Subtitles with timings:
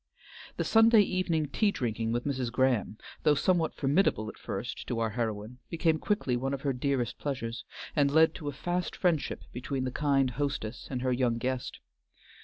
[0.57, 2.51] The Sunday evening tea drinking with Mrs.
[2.51, 7.19] Graham, though somewhat formidable at first to our heroine, became quickly one of her dearest
[7.19, 11.81] pleasures, and led to a fast friendship between the kind hostess and her young guest.